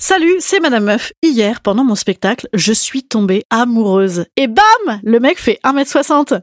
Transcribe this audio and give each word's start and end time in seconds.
Salut, 0.00 0.36
c'est 0.38 0.60
Madame 0.60 0.84
Meuf. 0.84 1.12
Hier, 1.24 1.60
pendant 1.60 1.82
mon 1.82 1.96
spectacle, 1.96 2.46
je 2.54 2.72
suis 2.72 3.02
tombée 3.02 3.42
amoureuse. 3.50 4.26
Et 4.36 4.46
bam 4.46 5.00
Le 5.02 5.18
mec 5.18 5.40
fait 5.40 5.58
1m60. 5.64 6.40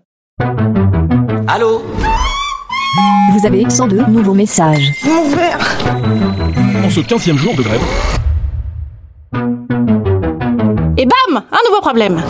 Allô 1.47 1.81
Vous 3.31 3.45
avez 3.45 3.69
102 3.69 4.07
nouveaux 4.07 4.33
messages. 4.33 4.91
En 6.83 6.89
ce 6.89 6.99
15e 6.99 7.37
jour 7.37 7.55
de 7.55 7.61
grève, 7.63 7.81
Et 10.97 11.05
bam 11.05 11.43
Un 11.49 11.69
nouveau 11.69 11.79
problème 11.79 12.21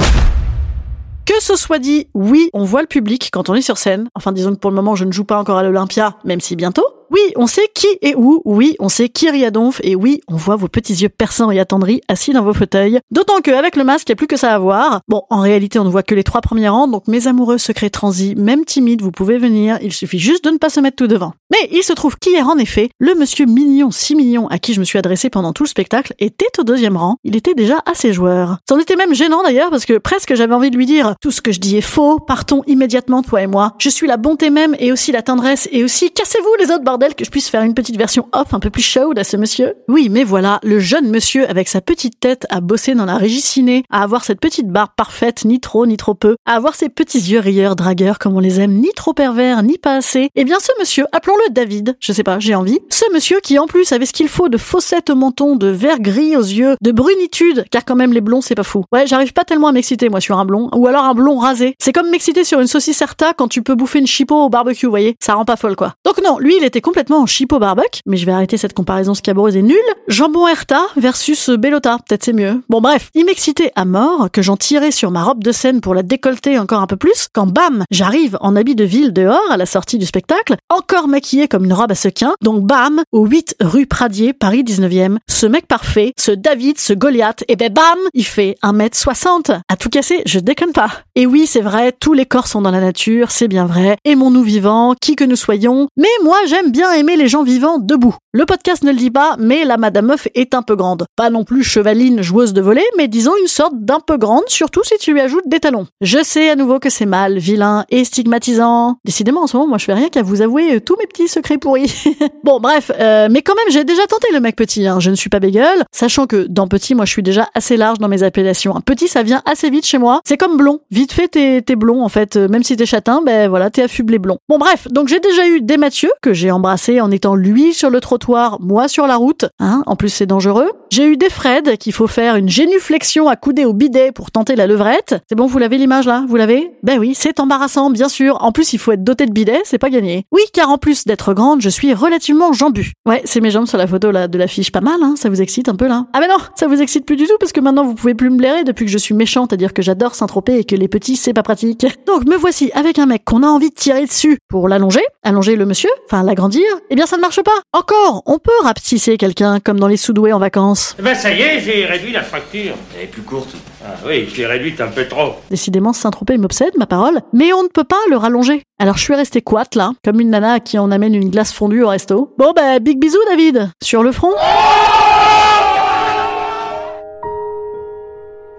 que 1.26 1.42
ce 1.42 1.56
soit 1.56 1.80
dit, 1.80 2.08
oui, 2.14 2.50
on 2.54 2.64
voit 2.66 2.82
le 2.82 2.88
public 2.88 3.30
quand 3.34 3.50
on 3.50 3.56
est 3.56 3.62
sur 3.64 3.80
scène. 3.80 4.10
Enfin, 4.14 4.32
disons 4.32 4.54
que 4.54 4.60
pour 4.60 4.70
le 4.70 4.76
moment, 4.76 4.96
je 4.96 5.06
ne 5.06 5.12
joue 5.12 5.26
pas 5.26 5.40
encore 5.40 5.58
à 5.58 5.64
l'Olympia, 5.64 6.18
même 6.24 6.40
si 6.40 6.56
bientôt. 6.56 6.86
Oui, 7.12 7.22
on 7.36 7.48
sait 7.48 7.70
qui 7.74 7.88
et 8.02 8.16
où. 8.16 8.42
Oui, 8.46 8.76
on 8.80 8.90
sait 8.90 9.10
qui 9.10 9.30
rit 9.30 9.46
à 9.46 9.52
donf. 9.52 9.80
Et 9.84 9.96
oui, 9.96 10.22
on 10.28 10.36
voit 10.36 10.56
vos 10.56 10.68
petits 10.68 10.94
yeux 10.94 11.10
perçants 11.10 11.52
et 11.52 11.60
attendris 11.60 12.02
assis 12.08 12.34
dans 12.34 12.44
vos 12.44 12.54
fauteuils. 12.54 13.00
D'autant 13.12 13.42
qu'avec 13.42 13.76
le 13.76 13.84
masque, 13.84 14.08
il 14.10 14.12
n'y 14.12 14.16
a 14.16 14.18
plus 14.18 14.28
que 14.28 14.38
ça 14.38 14.54
à 14.54 14.60
voir. 14.60 15.02
Bon, 15.08 15.24
en 15.30 15.42
réalité, 15.42 15.80
on 15.80 15.84
ne 15.84 15.90
voit 15.90 16.04
que 16.04 16.16
les 16.16 16.24
trois 16.24 16.42
premiers 16.42 16.70
rangs. 16.70 16.88
Donc, 16.88 17.08
mes 17.08 17.28
amoureux 17.28 17.58
secrets 17.58 17.90
transis, 17.90 18.36
même 18.36 18.66
timides, 18.66 19.02
vous 19.02 19.12
pouvez 19.12 19.38
venir. 19.38 19.78
Il 19.82 19.94
suffit 19.94 20.20
juste 20.20 20.44
de 20.46 20.50
ne 20.50 20.58
pas 20.58 20.70
se 20.70 20.80
mettre 20.80 20.98
tout 20.98 21.08
devant. 21.08 21.34
Mais 21.52 21.70
il 21.72 21.84
se 21.84 21.94
trouve 21.94 22.18
qu'hier, 22.18 22.48
en 22.48 22.58
effet, 22.58 22.90
le 23.00 23.16
monsieur 23.16 23.46
mignon, 23.46 23.92
si 23.92 24.16
mignon, 24.16 24.48
à 24.48 24.58
qui 24.58 24.74
je 24.74 24.80
me 24.80 24.86
suis 24.86 25.00
adressé 25.00 25.30
pendant 25.30 25.54
tout 25.54 25.64
le 25.64 25.70
spectacle, 25.70 26.14
était 26.20 26.46
au 26.60 26.64
deuxième 26.64 26.98
rang. 26.98 27.18
Il 27.24 27.36
était 27.36 27.54
déjà 27.54 27.82
assez 27.86 28.14
joueur. 28.14 28.58
C'en 28.68 28.80
était 28.80 28.96
même 28.96 29.14
gênant 29.14 29.44
d'ailleurs, 29.44 29.70
parce 29.70 29.86
que 29.86 29.98
presque 29.98 30.36
j'avais 30.36 30.54
envie 30.54 30.72
de 30.72 30.78
lui 30.78 30.86
dire, 30.86 31.16
tout 31.22 31.32
ce 31.32 31.42
que 31.42 31.52
je 31.52 31.60
dis 31.60 31.78
est 31.78 31.82
faux, 31.82 32.20
partons 32.20 32.64
immédiatement, 32.68 33.22
toi 33.22 33.42
et 33.42 33.48
moi. 33.48 33.74
Je 33.80 33.90
suis 33.90 34.08
la 34.08 34.18
bonté 34.18 34.50
même, 34.50 34.76
et 34.80 34.92
aussi 34.92 35.12
la 35.12 35.22
tendresse, 35.22 35.70
et 35.72 35.84
aussi, 35.84 36.12
cassez-vous 36.12 36.56
les 36.60 36.72
autres 36.72 36.84
que 36.98 37.26
je 37.26 37.30
puisse 37.30 37.50
faire 37.50 37.64
une 37.64 37.74
petite 37.74 37.98
version 37.98 38.28
off 38.32 38.54
un 38.54 38.60
peu 38.60 38.70
plus 38.70 38.82
chaude 38.82 39.20
à 39.20 39.24
ce 39.24 39.38
monsieur. 39.38 39.76
Oui, 39.88 40.08
mais 40.10 40.24
voilà, 40.24 40.60
le 40.64 40.80
jeune 40.80 41.10
monsieur 41.10 41.50
avec 41.50 41.68
sa 41.68 41.82
petite 41.82 42.20
tête 42.20 42.46
à 42.50 42.62
bosser 42.62 42.96
dans 42.96 43.06
la 43.06 43.18
régie 43.18 43.42
ciné, 43.42 43.84
à 43.92 44.02
avoir 44.02 44.24
cette 44.24 44.40
petite 44.40 44.70
barbe 44.70 44.92
parfaite, 44.96 45.46
ni 45.46 45.60
trop, 45.60 45.86
ni 45.86 45.98
trop 45.98 46.14
peu, 46.14 46.38
à 46.46 46.54
avoir 46.54 46.76
ses 46.76 46.90
petits 46.90 47.20
yeux 47.20 47.40
rieurs, 47.40 47.76
dragueurs, 47.76 48.18
comme 48.18 48.36
on 48.36 48.40
les 48.40 48.62
aime, 48.62 48.74
ni 48.74 48.90
trop 48.96 49.14
pervers, 49.14 49.62
ni 49.64 49.78
pas 49.78 49.96
assez. 49.96 50.30
Eh 50.36 50.46
bien, 50.46 50.58
ce 50.60 50.72
monsieur, 50.80 51.06
appelons-le 51.12 51.52
David, 51.52 51.98
je 52.00 52.14
sais 52.14 52.24
pas, 52.24 52.40
j'ai 52.40 52.56
envie. 52.56 52.80
Ce 52.90 53.06
monsieur 53.14 53.40
qui, 53.42 53.60
en 53.60 53.68
plus, 53.68 53.92
avait 53.92 54.06
ce 54.06 54.14
qu'il 54.14 54.30
faut 54.30 54.50
de 54.50 54.58
fossettes 54.58 55.10
au 55.10 55.16
menton, 55.16 55.56
de 55.56 55.68
vert 55.68 56.00
gris 56.00 56.38
aux 56.38 56.42
yeux, 56.42 56.76
de 56.82 56.92
brunitude, 56.92 57.66
car 57.72 57.84
quand 57.84 57.96
même 57.96 58.14
les 58.14 58.22
blonds, 58.22 58.42
c'est 58.42 58.56
pas 58.56 58.64
fou. 58.64 58.86
Ouais, 58.94 59.06
j'arrive 59.06 59.34
pas 59.34 59.44
tellement 59.44 59.68
à 59.68 59.72
m'exciter, 59.74 60.10
moi, 60.10 60.22
sur 60.22 60.40
un 60.40 60.46
blond, 60.46 60.70
ou 60.74 60.88
alors 60.88 61.04
un 61.04 61.14
blond 61.14 61.38
rasé. 61.38 61.76
C'est 61.80 61.92
comme 61.92 62.10
m'exciter 62.10 62.44
sur 62.44 62.60
une 62.62 62.68
saucisse 62.68 63.02
Erta 63.02 63.34
quand 63.34 63.48
tu 63.48 63.62
peux 63.62 63.76
bouffer 63.76 64.00
une 64.00 64.08
chipot 64.08 64.46
au 64.46 64.50
barbecue, 64.50 64.86
vous 64.86 64.92
voyez. 64.92 65.16
Ça 65.20 65.34
rend 65.34 65.46
pas 65.46 65.56
folle, 65.56 65.76
quoi. 65.76 65.94
Donc 66.06 66.22
non, 66.24 66.38
lui, 66.40 66.56
il 66.58 66.64
était 66.64 66.82
complètement 66.86 67.24
en 67.24 67.26
chipot 67.26 67.58
barbecue, 67.58 68.02
mais 68.06 68.16
je 68.16 68.28
vais 68.28 68.32
arrêter 68.32 68.58
cette 68.58 68.76
comparaison 68.76 69.16
scabreuse 69.16 69.56
et 69.56 69.64
nulle. 69.64 69.76
Jambon 70.08 70.48
Erta 70.48 70.84
versus 70.98 71.50
Bellota, 71.50 71.98
peut-être 72.08 72.24
c'est 72.24 72.32
mieux. 72.32 72.62
Bon 72.70 72.80
bref, 72.80 73.10
il 73.16 73.26
m'excitait 73.26 73.72
à 73.76 73.86
mort, 73.86 74.30
que 74.32 74.44
j'en 74.44 74.56
tirais 74.56 74.92
sur 74.92 75.10
ma 75.10 75.24
robe 75.24 75.44
de 75.44 75.52
scène 75.52 75.82
pour 75.82 75.96
la 75.96 76.04
décolleter 76.04 76.60
encore 76.60 76.82
un 76.82 76.86
peu 76.86 76.96
plus, 76.96 77.28
quand 77.34 77.48
bam, 77.48 77.86
j'arrive 77.90 78.38
en 78.40 78.56
habit 78.56 78.76
de 78.76 78.84
ville 78.84 79.14
dehors 79.14 79.42
à 79.50 79.58
la 79.58 79.66
sortie 79.66 79.98
du 79.98 80.06
spectacle, 80.06 80.58
encore 80.70 81.08
maquillée 81.08 81.48
comme 81.48 81.66
une 81.66 81.74
robe 81.74 81.92
à 81.92 81.96
sequin, 81.96 82.36
donc 82.44 82.62
bam, 82.62 83.02
au 83.12 83.26
8 83.26 83.56
rue 83.62 83.88
Pradier, 83.88 84.34
Paris 84.34 84.62
19e, 84.62 85.18
ce 85.28 85.48
mec 85.48 85.66
parfait, 85.66 86.14
ce 86.20 86.30
David, 86.30 86.78
ce 86.78 86.94
Goliath, 86.94 87.44
et 87.48 87.56
ben 87.56 87.74
bam, 87.74 87.98
il 88.14 88.26
fait 88.26 88.58
1m60. 88.62 89.60
À 89.68 89.76
tout 89.76 89.90
casser, 89.90 90.22
je 90.28 90.38
déconne 90.38 90.72
pas. 90.72 90.92
Et 91.16 91.26
oui, 91.26 91.48
c'est 91.48 91.62
vrai, 91.62 91.94
tous 92.00 92.14
les 92.14 92.28
corps 92.28 92.46
sont 92.46 92.62
dans 92.62 92.70
la 92.70 92.80
nature, 92.80 93.32
c'est 93.32 93.48
bien 93.48 93.66
vrai, 93.66 93.98
aimons-nous 94.06 94.44
vivants, 94.44 94.94
qui 95.02 95.16
que 95.16 95.24
nous 95.24 95.36
soyons, 95.36 95.88
mais 95.98 96.10
moi 96.24 96.38
j'aime 96.46 96.74
bien 96.76 96.92
aimer 96.92 97.16
les 97.16 97.30
gens 97.30 97.44
vivants 97.44 97.78
debout. 97.78 98.16
Le 98.34 98.46
podcast 98.46 98.84
ne 98.84 98.92
le 98.92 98.98
dit 98.98 99.10
pas, 99.10 99.38
mais 99.40 99.64
la 99.64 99.78
Madame 99.78 100.08
Meuf 100.08 100.28
est 100.36 100.54
un 100.54 100.62
peu 100.62 100.76
grande. 100.76 101.06
Pas 101.16 101.30
non 101.30 101.46
plus 101.46 101.64
chevaline 101.64 102.22
joueuse 102.22 102.52
de 102.52 102.60
volet, 102.60 102.84
mais 102.98 103.08
disons 103.08 103.32
une 103.42 103.48
sorte 103.48 103.76
d'un 103.80 104.02
peu 104.02 104.18
grande, 104.18 104.44
surtout 104.48 104.84
si 104.84 104.98
tu 104.98 105.14
lui 105.14 105.22
ajoutes 105.22 105.48
des 105.48 105.62
talons. 105.62 105.88
Je 106.02 106.22
sais 106.22 106.50
à 106.50 106.58
nouveau 106.58 106.80
que 106.80 106.90
c'est 106.90 107.06
mal, 107.06 107.38
vilain 107.38 107.86
et 107.90 108.04
stigmatisant. 108.04 108.98
Décidément, 109.06 109.44
en 109.44 109.48
ce 109.48 109.56
moment, 109.56 109.70
moi 109.70 109.78
je 109.78 109.86
fais 109.86 109.94
rien 109.94 110.10
qu'à 110.10 110.22
vous 110.22 110.42
avouer 110.42 110.76
euh, 110.76 110.80
tous 110.82 110.98
mes 111.00 111.08
petits 111.08 111.30
secrets 111.30 111.58
pourris. 111.58 111.94
bon, 112.44 112.60
bref, 112.60 112.92
euh, 113.00 113.30
mais 113.32 113.42
quand 113.42 113.56
même, 113.56 113.72
j'ai 113.72 113.86
déjà 113.86 114.06
tenté 114.06 114.28
le 114.34 114.42
mec 114.42 114.58
petit, 114.58 114.86
hein. 114.86 115.00
je 115.00 115.12
ne 115.12 115.16
suis 115.16 115.30
pas 115.30 115.40
bégueule, 115.40 115.86
sachant 115.94 116.28
que 116.28 116.46
dans 116.50 116.68
petit, 116.68 116.94
moi 116.94 117.06
je 117.06 117.12
suis 117.12 117.24
déjà 117.24 117.48
assez 117.56 117.78
large 117.78 118.00
dans 118.00 118.10
mes 118.10 118.24
appellations. 118.24 118.76
Un 118.76 118.82
petit, 118.82 119.08
ça 119.08 119.24
vient 119.24 119.42
assez 119.46 119.70
vite 119.70 119.86
chez 119.86 119.98
moi. 119.98 120.20
C'est 120.28 120.36
comme 120.36 120.58
blond. 120.58 120.82
Vite 120.92 121.14
fait, 121.14 121.30
t'es, 121.30 121.76
blond 121.78 122.04
en 122.04 122.10
fait. 122.10 122.36
Euh, 122.36 122.50
Même 122.50 122.64
si 122.64 122.76
t'es 122.76 122.86
châtain, 122.86 123.22
ben 123.26 123.48
voilà, 123.48 123.70
t'es 123.70 123.84
affublé 123.84 124.20
blond. 124.20 124.40
Bon, 124.50 124.58
bref, 124.58 124.90
donc 124.90 125.08
j'ai 125.08 125.22
déjà 125.22 125.48
eu 125.48 125.62
des 125.62 125.78
Mathieu 125.78 126.12
que 126.22 126.34
j'ai 126.34 126.52
embrassé 126.52 126.65
en 127.02 127.12
étant 127.12 127.36
lui 127.36 127.74
sur 127.74 127.90
le 127.90 128.02
trottoir, 128.02 128.58
moi 128.60 128.88
sur 128.88 129.08
la 129.08 129.16
route. 129.16 129.46
Hein, 129.60 129.84
en 129.86 129.96
plus, 129.96 130.10
c'est 130.10 130.26
dangereux. 130.26 130.70
J'ai 130.96 131.08
eu 131.08 131.18
des 131.18 131.30
Fred 131.30 131.76
qu'il 131.76 131.92
faut 131.92 132.08
faire 132.08 132.38
une 132.38 132.48
génuflexion 132.48 133.28
accoudée 133.28 133.66
au 133.66 133.74
bidet 133.74 134.14
pour 134.14 134.32
tenter 134.32 134.56
la 134.56 134.66
levrette. 134.66 135.18
C'est 135.28 135.36
bon, 135.36 135.46
vous 135.46 135.58
l'avez 135.58 135.78
l'image 135.78 136.06
là? 136.06 136.24
Vous 136.26 136.38
l'avez? 136.38 136.72
Ben 136.84 137.00
oui, 137.00 137.12
c'est 137.14 137.42
embarrassant, 137.42 137.90
bien 137.90 138.08
sûr. 138.08 138.42
En 138.42 138.54
plus, 138.54 138.72
il 138.72 138.80
faut 138.80 138.94
être 138.94 139.04
doté 139.04 139.26
de 139.26 139.34
bidet, 139.34 139.60
c'est 139.66 139.78
pas 139.78 139.90
gagné. 139.90 140.26
Oui, 140.32 140.44
car 140.54 140.70
en 140.70 140.78
plus 140.78 141.04
d'être 141.04 141.34
grande, 141.34 141.60
je 141.60 141.68
suis 141.68 141.94
relativement 141.94 142.54
jambu. 142.54 142.94
Ouais, 143.06 143.22
c'est 143.26 143.42
mes 143.42 143.52
jambes 143.52 143.66
sur 143.66 143.78
la 143.78 143.88
photo 143.88 144.10
là 144.10 144.30
de 144.30 144.38
l'affiche, 144.38 144.72
pas 144.72 144.80
mal, 144.80 145.04
hein? 145.04 145.16
Ça 145.18 145.28
vous 145.28 145.42
excite 145.42 145.68
un 145.68 145.76
peu 145.76 145.90
là? 145.90 146.06
Ah 146.14 146.22
mais 146.22 146.30
non, 146.30 146.38
ça 146.56 146.68
vous 146.68 146.82
excite 146.82 147.06
plus 147.06 147.18
du 147.18 147.28
tout 147.28 147.36
parce 147.42 147.52
que 147.52 147.60
maintenant 147.60 147.84
vous 147.84 147.96
pouvez 147.96 148.16
plus 148.16 148.30
me 148.30 148.38
blairer 148.38 148.64
depuis 148.64 148.86
que 148.86 148.92
je 148.92 148.98
suis 148.98 149.16
méchante, 149.16 149.52
à 149.52 149.58
dire 149.58 149.74
que 149.74 149.82
j'adore 149.82 150.16
Saint-Tropez 150.16 150.60
et 150.60 150.64
que 150.64 150.78
les 150.78 150.88
petits 150.88 151.18
c'est 151.18 151.34
pas 151.34 151.44
pratique. 151.44 151.86
Donc 152.08 152.26
me 152.26 152.38
voici 152.38 152.72
avec 152.74 153.00
un 153.00 153.06
mec 153.06 153.26
qu'on 153.26 153.44
a 153.44 153.48
envie 153.48 153.70
de 153.70 153.76
tirer 153.76 154.06
dessus 154.06 154.38
pour 154.48 154.70
l'allonger, 154.70 155.04
allonger 155.24 155.58
le 155.58 155.66
monsieur, 155.66 155.90
enfin 156.06 156.24
l'agrandir. 156.24 156.64
Eh 156.90 156.96
bien 156.96 157.06
ça 157.06 157.18
ne 157.18 157.22
marche 157.22 157.42
pas. 157.44 157.60
Encore, 157.74 158.24
on 158.28 158.40
peut 158.40 158.52
rapetisser 158.64 159.18
quelqu'un 159.18 159.60
comme 159.60 159.78
dans 159.78 159.90
les 159.90 159.98
soudoués 159.98 160.32
en 160.32 160.40
vacances. 160.40 160.85
Eh 160.98 161.02
Ben 161.02 161.16
ça 161.16 161.32
y 161.32 161.42
est, 161.42 161.60
j'ai 161.60 161.86
réduit 161.86 162.12
la 162.12 162.24
fracture. 162.24 162.76
Elle 162.96 163.04
est 163.04 163.08
plus 163.08 163.22
courte. 163.22 163.56
Ah 163.84 163.96
oui, 164.06 164.30
je 164.30 164.38
l'ai 164.38 164.46
réduite 164.46 164.80
un 164.82 164.88
peu 164.88 165.08
trop. 165.08 165.36
Décidément, 165.50 165.94
Saint-Tropez 165.94 166.38
m'obsède, 166.38 166.78
ma 166.78 166.86
parole. 166.86 167.22
Mais 167.34 167.54
on 167.54 167.64
ne 167.64 167.68
peut 167.68 167.84
pas 167.84 168.00
le 168.10 168.18
rallonger. 168.18 168.64
Alors 168.80 168.98
je 168.98 169.04
suis 169.04 169.16
restée 169.16 169.42
coite 169.42 169.76
là, 169.76 169.92
comme 170.04 170.20
une 170.20 170.30
nana 170.30 170.54
à 170.54 170.60
qui 170.60 170.78
on 170.80 170.92
amène 170.92 171.16
une 171.16 171.30
glace 171.30 171.54
fondue 171.54 171.84
au 171.84 171.90
resto. 171.90 172.34
Bon 172.38 172.54
bah, 172.56 172.80
big 172.80 173.00
bisous 173.00 173.18
David. 173.30 173.70
Sur 173.84 174.04
le 174.04 174.12
front. 174.12 174.34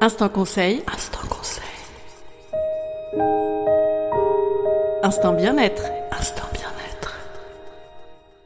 Instant 0.00 0.28
conseil. 0.28 0.82
Instant 0.93 1.26
conseil. 1.28 1.62
Instant 5.02 5.32
bien-être. 5.32 5.82
Instant 6.19 6.43
bien-être. 6.52 6.65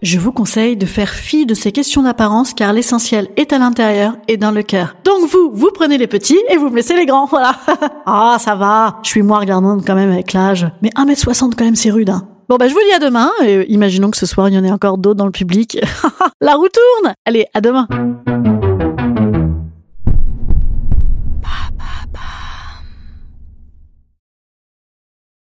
Je 0.02 0.19
vous 0.19 0.32
conseille 0.32 0.79
de 0.79 0.87
faire 0.87 1.11
fi 1.11 1.44
de 1.44 1.52
ces 1.52 1.73
questions 1.73 2.02
d'apparence 2.02 2.55
car 2.55 2.73
l'essentiel 2.73 3.29
est 3.37 3.52
à 3.52 3.58
l'intérieur 3.58 4.14
et 4.29 4.38
dans 4.38 4.50
le 4.50 4.62
cœur. 4.62 4.97
Donc 5.05 5.29
vous, 5.29 5.50
vous 5.52 5.70
prenez 5.75 5.99
les 5.99 6.06
petits 6.06 6.41
et 6.49 6.56
vous 6.56 6.70
me 6.70 6.76
laissez 6.76 6.97
les 6.97 7.05
grands, 7.05 7.26
voilà. 7.31 7.55
Ah, 8.06 8.38
ça 8.41 8.55
va. 8.55 8.99
Je 9.02 9.11
suis 9.11 9.20
moins 9.20 9.41
regardante 9.41 9.85
quand 9.87 9.94
même 9.94 10.11
avec 10.11 10.32
l'âge. 10.32 10.67
Mais 10.81 10.88
1m60 10.97 11.55
quand 11.55 11.67
même, 11.67 11.76
c'est 11.76 11.91
rude, 11.91 12.08
hein. 12.08 12.26
Bon 12.49 12.56
bah 12.56 12.67
je 12.67 12.73
vous 12.73 12.81
dis 12.81 12.97
à 12.97 12.99
demain 12.99 13.31
et 13.44 13.70
imaginons 13.70 14.11
que 14.11 14.17
ce 14.17 14.26
soir 14.26 14.49
il 14.49 14.55
y 14.55 14.58
en 14.58 14.64
ait 14.64 14.73
encore 14.73 14.99
d'autres 14.99 15.19
dans 15.19 15.26
le 15.26 15.31
public. 15.31 15.79
La 16.41 16.55
roue 16.55 16.67
tourne 16.69 17.14
Allez, 17.25 17.46
à 17.55 17.61
demain 17.61 17.87